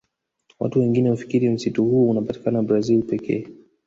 Watu 0.59 0.79
wengine 0.79 1.09
hufikiri 1.09 1.49
msitu 1.49 1.85
huu 1.85 2.09
unapatikana 2.09 2.63
Brazil 2.63 3.03
pekee 3.03 3.45